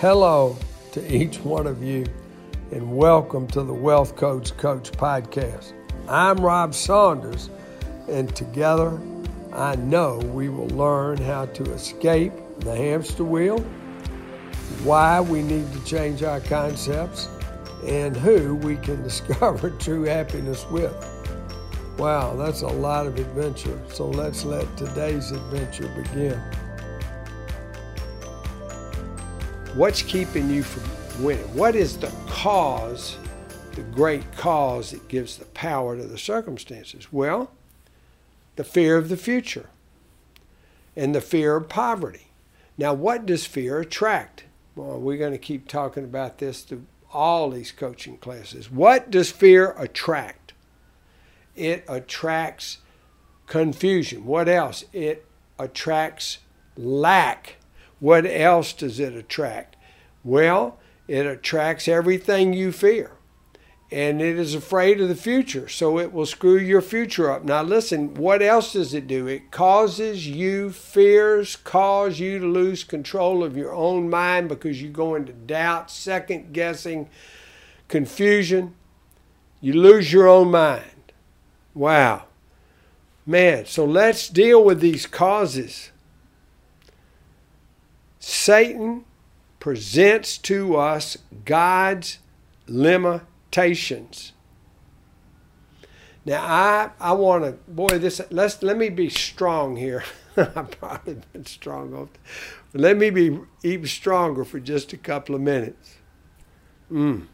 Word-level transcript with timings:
Hello 0.00 0.56
to 0.92 1.12
each 1.12 1.40
one 1.40 1.66
of 1.66 1.82
you, 1.82 2.06
and 2.70 2.96
welcome 2.96 3.48
to 3.48 3.64
the 3.64 3.74
Wealth 3.74 4.14
Coach 4.14 4.56
Coach 4.56 4.92
podcast. 4.92 5.72
I'm 6.06 6.36
Rob 6.36 6.72
Saunders, 6.72 7.50
and 8.08 8.32
together 8.36 8.96
I 9.52 9.74
know 9.74 10.18
we 10.18 10.50
will 10.50 10.68
learn 10.68 11.16
how 11.18 11.46
to 11.46 11.72
escape 11.72 12.32
the 12.60 12.76
hamster 12.76 13.24
wheel, 13.24 13.58
why 14.84 15.20
we 15.20 15.42
need 15.42 15.72
to 15.72 15.84
change 15.84 16.22
our 16.22 16.38
concepts, 16.42 17.26
and 17.84 18.16
who 18.16 18.54
we 18.54 18.76
can 18.76 19.02
discover 19.02 19.70
true 19.70 20.04
happiness 20.04 20.64
with. 20.70 20.94
Wow, 21.98 22.36
that's 22.36 22.62
a 22.62 22.68
lot 22.68 23.08
of 23.08 23.18
adventure. 23.18 23.82
So 23.92 24.08
let's 24.08 24.44
let 24.44 24.76
today's 24.76 25.32
adventure 25.32 25.88
begin. 25.88 26.40
What's 29.78 30.02
keeping 30.02 30.50
you 30.50 30.64
from 30.64 31.22
winning? 31.24 31.44
What 31.54 31.76
is 31.76 31.98
the 31.98 32.12
cause, 32.26 33.16
the 33.76 33.82
great 33.82 34.24
cause 34.36 34.90
that 34.90 35.06
gives 35.06 35.36
the 35.36 35.44
power 35.44 35.96
to 35.96 36.02
the 36.02 36.18
circumstances? 36.18 37.12
Well, 37.12 37.52
the 38.56 38.64
fear 38.64 38.96
of 38.96 39.08
the 39.08 39.16
future 39.16 39.68
and 40.96 41.14
the 41.14 41.20
fear 41.20 41.54
of 41.54 41.68
poverty. 41.68 42.26
Now, 42.76 42.92
what 42.92 43.24
does 43.24 43.46
fear 43.46 43.78
attract? 43.78 44.46
Well, 44.74 44.98
we're 44.98 45.16
going 45.16 45.30
to 45.30 45.38
keep 45.38 45.68
talking 45.68 46.02
about 46.02 46.38
this 46.38 46.62
through 46.62 46.84
all 47.12 47.48
these 47.48 47.70
coaching 47.70 48.18
classes. 48.18 48.72
What 48.72 49.12
does 49.12 49.30
fear 49.30 49.76
attract? 49.78 50.54
It 51.54 51.84
attracts 51.86 52.78
confusion. 53.46 54.26
What 54.26 54.48
else? 54.48 54.86
It 54.92 55.24
attracts 55.56 56.38
lack. 56.76 57.58
What 58.00 58.26
else 58.26 58.72
does 58.72 59.00
it 59.00 59.14
attract? 59.14 59.76
Well, 60.22 60.78
it 61.06 61.26
attracts 61.26 61.88
everything 61.88 62.52
you 62.52 62.72
fear. 62.72 63.12
And 63.90 64.20
it 64.20 64.38
is 64.38 64.54
afraid 64.54 65.00
of 65.00 65.08
the 65.08 65.14
future, 65.14 65.66
so 65.66 65.98
it 65.98 66.12
will 66.12 66.26
screw 66.26 66.58
your 66.58 66.82
future 66.82 67.30
up. 67.30 67.44
Now, 67.44 67.62
listen, 67.62 68.12
what 68.14 68.42
else 68.42 68.74
does 68.74 68.92
it 68.92 69.06
do? 69.06 69.26
It 69.26 69.50
causes 69.50 70.28
you 70.28 70.70
fears, 70.70 71.56
cause 71.56 72.20
you 72.20 72.38
to 72.38 72.46
lose 72.46 72.84
control 72.84 73.42
of 73.42 73.56
your 73.56 73.72
own 73.72 74.10
mind 74.10 74.50
because 74.50 74.82
you 74.82 74.90
go 74.90 75.14
into 75.14 75.32
doubt, 75.32 75.90
second 75.90 76.52
guessing, 76.52 77.08
confusion. 77.88 78.74
You 79.62 79.72
lose 79.72 80.12
your 80.12 80.28
own 80.28 80.50
mind. 80.50 81.12
Wow. 81.72 82.24
Man, 83.24 83.64
so 83.64 83.86
let's 83.86 84.28
deal 84.28 84.62
with 84.62 84.80
these 84.80 85.06
causes. 85.06 85.92
Satan 88.18 89.04
presents 89.60 90.38
to 90.38 90.76
us 90.76 91.18
God's 91.44 92.18
limitations. 92.66 94.32
Now 96.24 96.42
I 96.44 96.90
I 97.00 97.12
want 97.12 97.44
to 97.44 97.52
boy 97.70 97.98
this 97.98 98.20
let's 98.30 98.62
let 98.62 98.76
me 98.76 98.88
be 98.88 99.08
strong 99.08 99.76
here. 99.76 100.04
I've 100.36 100.70
probably 100.70 101.20
been 101.32 101.46
strong 101.46 102.08
let 102.74 102.96
me 102.96 103.10
be 103.10 103.38
even 103.62 103.86
stronger 103.86 104.44
for 104.44 104.60
just 104.60 104.92
a 104.92 104.96
couple 104.96 105.34
of 105.34 105.40
minutes. 105.40 105.96
Mm. 106.90 107.26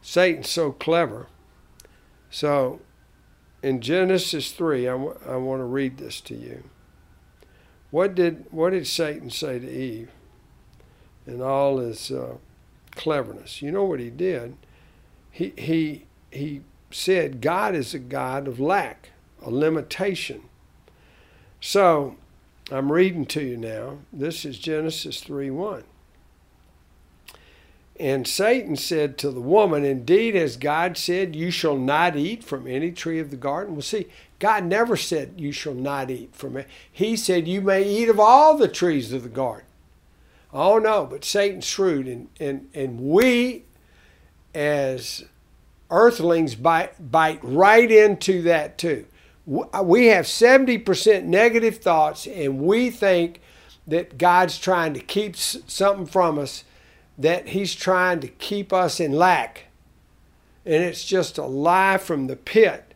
Satan's 0.00 0.48
so 0.48 0.72
clever. 0.72 1.28
So 2.30 2.80
in 3.62 3.80
Genesis 3.80 4.52
3, 4.52 4.88
I, 4.88 4.92
w- 4.92 5.18
I 5.28 5.36
want 5.36 5.60
to 5.60 5.64
read 5.64 5.98
this 5.98 6.20
to 6.22 6.34
you. 6.34 6.64
What 7.92 8.14
did, 8.14 8.46
what 8.50 8.70
did 8.70 8.86
Satan 8.86 9.28
say 9.28 9.58
to 9.58 9.70
Eve 9.70 10.10
in 11.26 11.42
all 11.42 11.76
his 11.76 12.10
uh, 12.10 12.36
cleverness? 12.96 13.60
You 13.60 13.70
know 13.70 13.84
what 13.84 14.00
he 14.00 14.08
did? 14.08 14.56
He, 15.30 15.52
he, 15.58 16.06
he 16.30 16.62
said 16.90 17.42
God 17.42 17.74
is 17.74 17.92
a 17.92 17.98
God 17.98 18.48
of 18.48 18.58
lack, 18.58 19.10
a 19.42 19.50
limitation. 19.50 20.40
So 21.60 22.16
I'm 22.70 22.90
reading 22.90 23.26
to 23.26 23.42
you 23.42 23.58
now. 23.58 23.98
This 24.10 24.46
is 24.46 24.58
Genesis 24.58 25.20
3 25.20 25.50
1. 25.50 25.84
And 28.00 28.26
Satan 28.26 28.76
said 28.76 29.18
to 29.18 29.30
the 29.30 29.40
woman, 29.40 29.84
Indeed, 29.84 30.34
as 30.34 30.56
God 30.56 30.96
said, 30.96 31.36
you 31.36 31.50
shall 31.50 31.76
not 31.76 32.16
eat 32.16 32.42
from 32.42 32.66
any 32.66 32.90
tree 32.90 33.18
of 33.18 33.30
the 33.30 33.36
garden. 33.36 33.74
Well, 33.74 33.82
see, 33.82 34.08
God 34.38 34.64
never 34.64 34.96
said 34.96 35.34
you 35.36 35.52
shall 35.52 35.74
not 35.74 36.10
eat 36.10 36.34
from 36.34 36.56
it. 36.56 36.68
He 36.90 37.16
said 37.16 37.46
you 37.46 37.60
may 37.60 37.84
eat 37.84 38.08
of 38.08 38.18
all 38.18 38.56
the 38.56 38.68
trees 38.68 39.12
of 39.12 39.22
the 39.22 39.28
garden. 39.28 39.66
Oh 40.52 40.78
no, 40.78 41.06
but 41.06 41.24
Satan's 41.24 41.64
shrewd, 41.64 42.06
and, 42.06 42.28
and, 42.38 42.68
and 42.74 43.00
we 43.00 43.64
as 44.54 45.24
earthlings 45.90 46.54
bite, 46.54 47.10
bite 47.10 47.40
right 47.42 47.90
into 47.90 48.42
that 48.42 48.78
too. 48.78 49.06
Uh, 49.72 49.82
we 49.82 50.06
have 50.06 50.26
70% 50.26 51.24
negative 51.24 51.78
thoughts, 51.78 52.26
and 52.26 52.60
we 52.60 52.90
think 52.90 53.40
that 53.86 54.18
God's 54.18 54.58
trying 54.58 54.94
to 54.94 55.00
keep 55.00 55.36
something 55.36 56.06
from 56.06 56.38
us 56.38 56.64
that 57.22 57.48
he's 57.48 57.74
trying 57.74 58.20
to 58.20 58.28
keep 58.28 58.72
us 58.72 59.00
in 59.00 59.12
lack. 59.12 59.64
And 60.64 60.82
it's 60.82 61.04
just 61.04 61.38
a 61.38 61.44
lie 61.44 61.98
from 61.98 62.26
the 62.26 62.36
pit. 62.36 62.94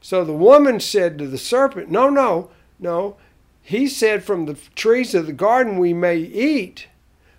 So 0.00 0.24
the 0.24 0.32
woman 0.32 0.80
said 0.80 1.18
to 1.18 1.26
the 1.26 1.38
serpent, 1.38 1.90
No, 1.90 2.10
no, 2.10 2.50
no. 2.78 3.16
He 3.62 3.86
said, 3.88 4.24
From 4.24 4.46
the 4.46 4.58
trees 4.74 5.14
of 5.14 5.26
the 5.26 5.32
garden 5.32 5.78
we 5.78 5.92
may 5.92 6.16
eat, 6.16 6.88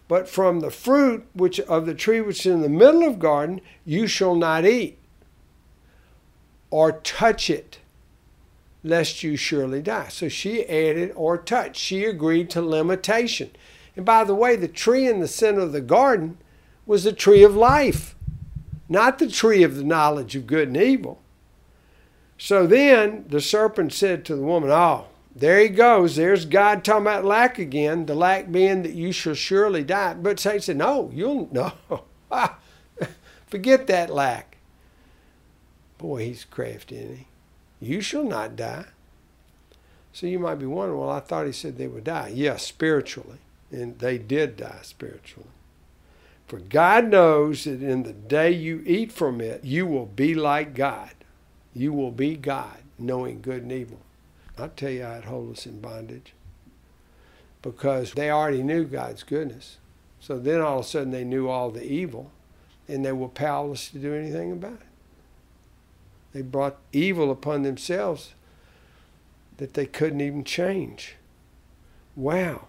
but 0.07 0.27
from 0.29 0.59
the 0.59 0.71
fruit 0.71 1.25
which 1.33 1.59
of 1.59 1.85
the 1.85 1.93
tree 1.93 2.21
which 2.21 2.45
is 2.45 2.53
in 2.53 2.61
the 2.61 2.69
middle 2.69 3.03
of 3.03 3.13
the 3.13 3.19
garden 3.19 3.61
you 3.85 4.07
shall 4.07 4.35
not 4.35 4.65
eat, 4.65 4.97
or 6.71 6.93
touch 6.93 7.49
it, 7.49 7.79
lest 8.83 9.23
you 9.23 9.35
surely 9.35 9.81
die. 9.81 10.07
So 10.07 10.29
she 10.29 10.65
added, 10.67 11.11
or 11.15 11.37
touch. 11.37 11.77
She 11.77 12.05
agreed 12.05 12.49
to 12.51 12.61
limitation. 12.61 13.51
And 13.95 14.05
by 14.05 14.23
the 14.23 14.35
way, 14.35 14.55
the 14.55 14.67
tree 14.67 15.07
in 15.07 15.19
the 15.19 15.27
center 15.27 15.61
of 15.61 15.71
the 15.71 15.81
garden 15.81 16.37
was 16.85 17.03
the 17.03 17.13
tree 17.13 17.43
of 17.43 17.55
life, 17.55 18.15
not 18.89 19.19
the 19.19 19.29
tree 19.29 19.63
of 19.63 19.75
the 19.75 19.83
knowledge 19.83 20.35
of 20.35 20.47
good 20.47 20.67
and 20.67 20.77
evil. 20.77 21.21
So 22.37 22.67
then 22.67 23.25
the 23.29 23.39
serpent 23.39 23.93
said 23.93 24.25
to 24.25 24.35
the 24.35 24.41
woman, 24.41 24.69
Oh, 24.71 25.05
there 25.33 25.59
he 25.59 25.69
goes. 25.69 26.15
There's 26.15 26.45
God 26.45 26.83
talking 26.83 27.03
about 27.03 27.25
lack 27.25 27.57
again, 27.57 28.05
the 28.05 28.15
lack 28.15 28.51
being 28.51 28.83
that 28.83 28.93
you 28.93 29.11
shall 29.11 29.33
surely 29.33 29.83
die. 29.83 30.13
But 30.15 30.39
Satan 30.39 30.61
said, 30.61 30.77
No, 30.77 31.09
you'll 31.13 31.49
no. 31.53 31.71
Forget 33.47 33.87
that 33.87 34.09
lack. 34.09 34.57
Boy, 35.97 36.25
he's 36.25 36.43
crafty, 36.43 36.97
isn't 36.97 37.17
he? 37.17 37.27
You 37.79 38.01
shall 38.01 38.23
not 38.23 38.55
die. 38.55 38.85
So 40.11 40.27
you 40.27 40.39
might 40.39 40.55
be 40.55 40.65
wondering, 40.65 40.99
well, 40.99 41.09
I 41.09 41.19
thought 41.19 41.45
he 41.45 41.51
said 41.51 41.77
they 41.77 41.87
would 41.87 42.05
die. 42.05 42.31
Yes, 42.33 42.65
spiritually 42.65 43.39
and 43.75 43.99
they 43.99 44.17
did 44.17 44.57
die 44.57 44.79
spiritually. 44.83 45.49
For 46.47 46.59
God 46.59 47.09
knows 47.09 47.63
that 47.63 47.81
in 47.81 48.03
the 48.03 48.13
day 48.13 48.51
you 48.51 48.83
eat 48.85 49.11
from 49.11 49.41
it, 49.41 49.63
you 49.63 49.85
will 49.85 50.05
be 50.05 50.35
like 50.35 50.75
God. 50.75 51.11
You 51.73 51.91
will 51.91 52.11
be 52.11 52.35
God, 52.35 52.77
knowing 52.97 53.41
good 53.41 53.63
and 53.63 53.71
evil. 53.71 53.99
I'll 54.57 54.69
tell 54.69 54.91
you 54.91 55.03
it 55.03 55.25
hold 55.25 55.53
us 55.53 55.65
in 55.65 55.81
bondage. 55.81 56.33
Because 57.61 58.13
they 58.13 58.29
already 58.29 58.63
knew 58.63 58.85
God's 58.85 59.23
goodness. 59.23 59.77
So 60.19 60.37
then 60.37 60.61
all 60.61 60.79
of 60.79 60.85
a 60.85 60.87
sudden 60.87 61.11
they 61.11 61.23
knew 61.23 61.49
all 61.49 61.71
the 61.71 61.83
evil, 61.83 62.31
and 62.87 63.03
they 63.03 63.11
were 63.11 63.27
powerless 63.27 63.89
to 63.89 63.97
do 63.97 64.13
anything 64.13 64.51
about 64.51 64.73
it. 64.73 64.79
They 66.31 66.41
brought 66.41 66.77
evil 66.93 67.31
upon 67.31 67.63
themselves 67.63 68.33
that 69.57 69.73
they 69.73 69.85
couldn't 69.85 70.21
even 70.21 70.43
change. 70.43 71.15
Wow. 72.15 72.67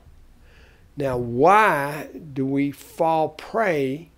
Now, 0.96 1.18
why 1.18 2.08
do 2.32 2.46
we 2.46 2.70
fall 2.70 3.30
prey 3.30 4.08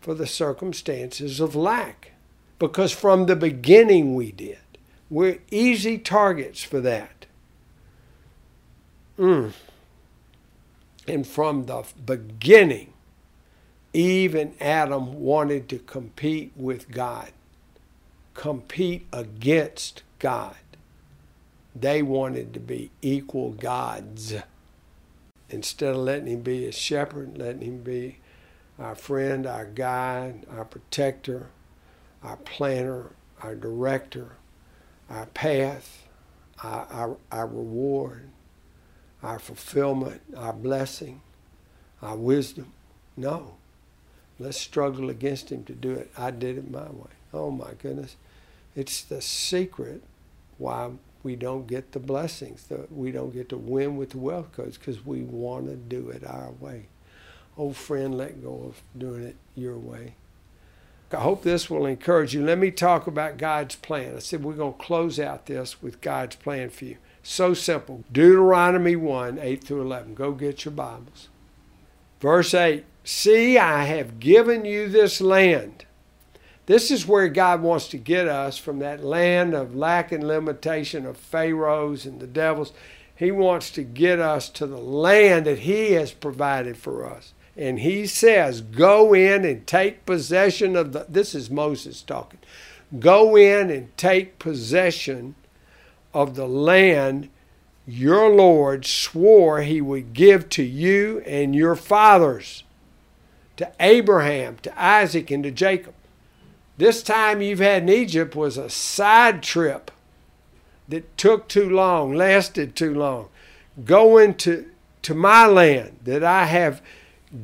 for 0.00 0.14
the 0.14 0.26
circumstances 0.26 1.38
of 1.38 1.54
lack? 1.54 2.12
Because 2.58 2.92
from 2.92 3.26
the 3.26 3.36
beginning 3.36 4.14
we 4.14 4.32
did. 4.32 4.58
We're 5.10 5.40
easy 5.50 5.98
targets 5.98 6.62
for 6.62 6.80
that. 6.80 7.26
Mm. 9.18 9.52
And 11.06 11.26
from 11.26 11.66
the 11.66 11.84
beginning, 12.04 12.94
Eve 13.92 14.34
and 14.34 14.60
Adam 14.60 15.20
wanted 15.20 15.68
to 15.68 15.78
compete 15.78 16.52
with 16.56 16.90
God, 16.90 17.32
compete 18.32 19.06
against 19.12 20.02
God. 20.18 20.56
They 21.76 22.02
wanted 22.02 22.54
to 22.54 22.60
be 22.60 22.90
equal 23.02 23.50
gods 23.50 24.34
instead 25.54 25.94
of 25.94 26.00
letting 26.00 26.26
him 26.26 26.42
be 26.42 26.66
a 26.66 26.72
shepherd, 26.72 27.38
letting 27.38 27.62
him 27.62 27.82
be 27.82 28.18
our 28.78 28.94
friend, 28.94 29.46
our 29.46 29.64
guide, 29.64 30.44
our 30.50 30.64
protector, 30.64 31.46
our 32.22 32.36
planner, 32.36 33.12
our 33.40 33.54
director, 33.54 34.32
our 35.08 35.26
path, 35.26 36.06
our, 36.62 36.86
our, 36.90 37.16
our 37.30 37.46
reward, 37.46 38.28
our 39.22 39.38
fulfillment, 39.38 40.20
our 40.36 40.52
blessing, 40.52 41.20
our 42.02 42.16
wisdom. 42.16 42.72
No. 43.16 43.54
Let's 44.38 44.60
struggle 44.60 45.08
against 45.08 45.52
him 45.52 45.64
to 45.64 45.72
do 45.72 45.92
it. 45.92 46.10
I 46.18 46.32
did 46.32 46.58
it 46.58 46.68
my 46.70 46.90
way. 46.90 47.12
Oh 47.32 47.50
my 47.52 47.72
goodness. 47.80 48.16
It's 48.74 49.02
the 49.02 49.22
secret 49.22 50.02
why 50.58 50.90
we 51.24 51.34
don't 51.34 51.66
get 51.66 51.92
the 51.92 51.98
blessings. 51.98 52.64
That 52.64 52.92
we 52.92 53.10
don't 53.10 53.32
get 53.32 53.48
to 53.48 53.56
win 53.56 53.96
with 53.96 54.10
the 54.10 54.18
wealth 54.18 54.52
codes 54.52 54.78
because 54.78 55.04
we 55.04 55.22
want 55.22 55.66
to 55.66 55.74
do 55.74 56.10
it 56.10 56.24
our 56.24 56.52
way. 56.60 56.86
Old 57.56 57.76
friend, 57.76 58.16
let 58.16 58.42
go 58.42 58.66
of 58.68 58.82
doing 58.96 59.24
it 59.24 59.36
your 59.56 59.78
way. 59.78 60.14
I 61.12 61.20
hope 61.20 61.42
this 61.42 61.70
will 61.70 61.86
encourage 61.86 62.34
you. 62.34 62.44
Let 62.44 62.58
me 62.58 62.70
talk 62.70 63.06
about 63.06 63.38
God's 63.38 63.76
plan. 63.76 64.16
I 64.16 64.18
said 64.18 64.42
we're 64.42 64.54
going 64.54 64.72
to 64.72 64.78
close 64.78 65.20
out 65.20 65.46
this 65.46 65.80
with 65.80 66.00
God's 66.00 66.36
plan 66.36 66.70
for 66.70 66.84
you. 66.86 66.96
So 67.22 67.54
simple. 67.54 68.04
Deuteronomy 68.12 68.96
1 68.96 69.38
8 69.38 69.64
through 69.64 69.82
11. 69.82 70.14
Go 70.14 70.32
get 70.32 70.64
your 70.64 70.72
Bibles. 70.72 71.28
Verse 72.20 72.52
8 72.52 72.84
See, 73.04 73.58
I 73.58 73.84
have 73.84 74.18
given 74.18 74.64
you 74.64 74.88
this 74.88 75.20
land. 75.20 75.84
This 76.66 76.90
is 76.90 77.06
where 77.06 77.28
God 77.28 77.60
wants 77.60 77.88
to 77.88 77.98
get 77.98 78.26
us 78.26 78.56
from 78.56 78.78
that 78.78 79.04
land 79.04 79.54
of 79.54 79.76
lack 79.76 80.12
and 80.12 80.26
limitation 80.26 81.04
of 81.04 81.16
Pharaohs 81.16 82.06
and 82.06 82.20
the 82.20 82.26
devils. 82.26 82.72
He 83.14 83.30
wants 83.30 83.70
to 83.72 83.82
get 83.82 84.18
us 84.18 84.48
to 84.50 84.66
the 84.66 84.78
land 84.78 85.46
that 85.46 85.60
He 85.60 85.92
has 85.92 86.12
provided 86.12 86.76
for 86.76 87.06
us. 87.08 87.34
And 87.56 87.80
He 87.80 88.06
says, 88.06 88.62
Go 88.62 89.12
in 89.12 89.44
and 89.44 89.66
take 89.66 90.06
possession 90.06 90.74
of 90.74 90.92
the. 90.92 91.06
This 91.08 91.34
is 91.34 91.50
Moses 91.50 92.02
talking. 92.02 92.40
Go 92.98 93.36
in 93.36 93.70
and 93.70 93.96
take 93.96 94.38
possession 94.38 95.34
of 96.14 96.34
the 96.34 96.48
land 96.48 97.28
your 97.86 98.34
Lord 98.34 98.86
swore 98.86 99.60
He 99.60 99.80
would 99.80 100.14
give 100.14 100.48
to 100.50 100.62
you 100.62 101.22
and 101.26 101.54
your 101.54 101.76
fathers 101.76 102.64
to 103.56 103.70
Abraham, 103.78 104.56
to 104.62 104.82
Isaac, 104.82 105.30
and 105.30 105.44
to 105.44 105.50
Jacob. 105.50 105.94
This 106.76 107.02
time 107.02 107.40
you've 107.40 107.60
had 107.60 107.84
in 107.84 107.88
Egypt 107.88 108.34
was 108.34 108.56
a 108.56 108.68
side 108.68 109.42
trip 109.42 109.90
that 110.88 111.16
took 111.16 111.48
too 111.48 111.70
long, 111.70 112.14
lasted 112.14 112.74
too 112.74 112.94
long. 112.94 113.28
Going 113.84 114.34
to, 114.36 114.66
to 115.02 115.14
my 115.14 115.46
land 115.46 115.98
that 116.02 116.24
I 116.24 116.46
have 116.46 116.82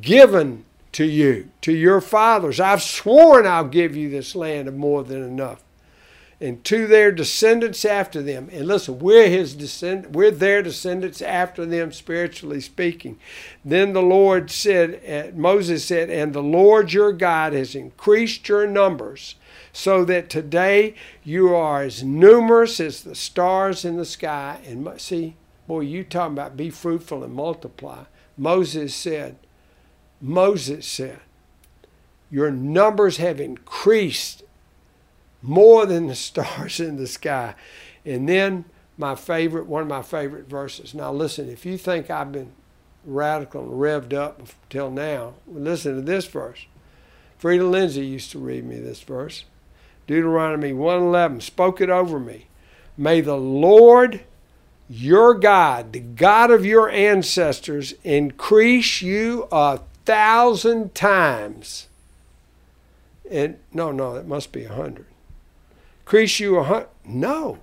given 0.01 0.65
to 0.93 1.05
you, 1.05 1.49
to 1.61 1.71
your 1.71 2.01
fathers. 2.01 2.59
I've 2.59 2.83
sworn 2.83 3.47
I'll 3.47 3.65
give 3.65 3.95
you 3.95 4.09
this 4.09 4.35
land 4.35 4.67
of 4.67 4.75
more 4.75 5.03
than 5.03 5.23
enough 5.23 5.63
and 6.41 6.63
to 6.65 6.87
their 6.87 7.11
descendants 7.11 7.85
after 7.85 8.21
them. 8.21 8.49
And 8.51 8.67
listen, 8.67 8.99
we're 8.99 9.29
his 9.29 9.53
descend 9.53 10.15
we're 10.15 10.31
their 10.31 10.63
descendants 10.63 11.21
after 11.21 11.65
them 11.65 11.91
spiritually 11.91 12.59
speaking. 12.59 13.19
Then 13.63 13.93
the 13.93 14.01
Lord 14.01 14.49
said, 14.49 15.01
uh, 15.07 15.37
Moses 15.37 15.85
said, 15.85 16.09
and 16.09 16.33
the 16.33 16.43
Lord 16.43 16.91
your 16.91 17.13
God 17.13 17.53
has 17.53 17.75
increased 17.75 18.49
your 18.49 18.65
numbers 18.65 19.35
so 19.71 20.03
that 20.05 20.29
today 20.29 20.95
you 21.23 21.55
are 21.55 21.83
as 21.83 22.03
numerous 22.03 22.79
as 22.79 23.03
the 23.03 23.15
stars 23.15 23.85
in 23.85 23.97
the 23.97 24.05
sky. 24.05 24.59
And 24.65 24.89
see, 24.99 25.35
boy, 25.67 25.81
you 25.81 26.03
talking 26.03 26.33
about 26.33 26.57
be 26.57 26.69
fruitful 26.69 27.23
and 27.23 27.33
multiply. 27.33 28.05
Moses 28.35 28.95
said, 28.95 29.37
Moses 30.19 30.87
said, 30.87 31.19
your 32.31 32.49
numbers 32.49 33.17
have 33.17 33.41
increased 33.41 34.43
more 35.41 35.85
than 35.85 36.07
the 36.07 36.15
stars 36.29 36.79
in 36.79 36.97
the 36.97 37.07
sky. 37.07 37.55
And 38.05 38.27
then 38.27 38.65
my 38.97 39.15
favorite, 39.15 39.65
one 39.65 39.81
of 39.81 39.87
my 39.87 40.01
favorite 40.01 40.47
verses. 40.47 40.93
Now 40.93 41.11
listen, 41.11 41.49
if 41.49 41.65
you 41.65 41.77
think 41.77 42.09
I've 42.09 42.31
been 42.31 42.51
radical 43.05 43.63
and 43.63 43.71
revved 43.71 44.13
up 44.13 44.41
till 44.69 44.91
now, 44.91 45.33
listen 45.47 45.95
to 45.95 46.01
this 46.01 46.27
verse. 46.27 46.65
Freda 47.41 47.69
Lindsay 47.69 48.05
used 48.05 48.31
to 48.31 48.39
read 48.39 48.65
me 48.65 48.79
this 48.79 49.01
verse. 49.01 49.45
Deuteronomy 50.05 50.73
1:11 50.73 51.41
spoke 51.41 51.81
it 51.81 51.89
over 51.89 52.19
me. 52.19 52.47
May 52.97 53.21
the 53.21 53.37
Lord 53.37 54.21
your 54.87 55.33
God, 55.33 55.93
the 55.93 56.01
God 56.01 56.51
of 56.51 56.65
your 56.65 56.89
ancestors, 56.89 57.93
increase 58.03 59.01
you 59.01 59.47
a 59.51 59.79
thousand 60.05 60.93
times. 60.93 61.87
And 63.29 63.57
no, 63.73 63.91
no, 63.91 64.15
it 64.15 64.27
must 64.27 64.51
be 64.51 64.65
a 64.65 64.73
hundred 64.73 65.05
increase 66.11 66.41
you 66.41 66.57
a 66.57 66.63
hundred. 66.63 66.89
No. 67.05 67.57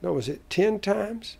No, 0.00 0.14
was 0.14 0.26
it 0.26 0.48
10 0.48 0.80
times? 0.80 1.36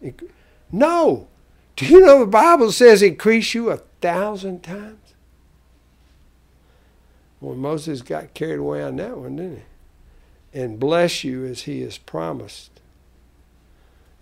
No. 0.71 1.27
Do 1.75 1.87
you 1.87 2.01
know 2.01 2.19
the 2.19 2.27
Bible 2.27 2.71
says 2.71 3.01
increase 3.01 3.55
you 3.55 3.71
a 3.71 3.79
thousand 4.03 4.63
times? 4.63 5.15
Well, 7.41 7.55
Moses 7.55 8.03
got 8.03 8.35
carried 8.35 8.59
away 8.59 8.83
on 8.83 8.97
that 8.97 9.17
one, 9.17 9.37
didn't 9.37 9.63
he? 10.53 10.61
And 10.61 10.79
bless 10.79 11.25
you 11.25 11.47
as 11.47 11.63
he 11.63 11.81
has 11.81 11.97
promised. 11.97 12.73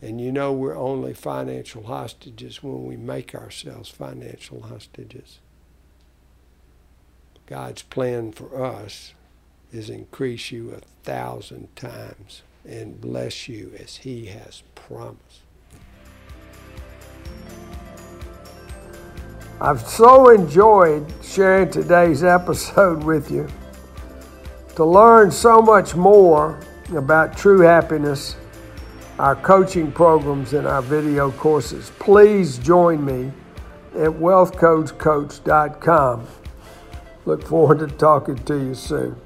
And 0.00 0.20
you 0.20 0.30
know 0.30 0.52
we're 0.52 0.76
only 0.76 1.12
financial 1.12 1.84
hostages 1.84 2.62
when 2.62 2.84
we 2.84 2.96
make 2.96 3.34
ourselves 3.34 3.88
financial 3.88 4.62
hostages. 4.62 5.40
God's 7.46 7.82
plan 7.82 8.30
for 8.30 8.64
us 8.64 9.14
is 9.72 9.90
increase 9.90 10.50
you 10.50 10.72
a 10.72 10.80
thousand 11.04 11.74
times 11.76 12.42
and 12.64 13.00
bless 13.00 13.48
you 13.48 13.72
as 13.78 13.98
he 13.98 14.26
has 14.26 14.62
promised. 14.74 15.42
I've 19.60 19.80
so 19.80 20.28
enjoyed 20.28 21.06
sharing 21.22 21.70
today's 21.70 22.22
episode 22.22 23.02
with 23.04 23.30
you. 23.30 23.48
To 24.76 24.84
learn 24.84 25.30
so 25.30 25.62
much 25.62 25.94
more 25.94 26.60
about 26.94 27.38
true 27.38 27.60
happiness, 27.60 28.36
our 29.18 29.34
coaching 29.34 29.90
programs, 29.90 30.52
and 30.52 30.66
our 30.66 30.82
video 30.82 31.30
courses, 31.30 31.90
please 31.98 32.58
join 32.58 33.02
me 33.02 33.32
at 33.94 34.10
wealthcoachcoach.com. 34.10 36.26
Look 37.24 37.46
forward 37.46 37.78
to 37.78 37.86
talking 37.86 38.36
to 38.36 38.58
you 38.58 38.74
soon. 38.74 39.16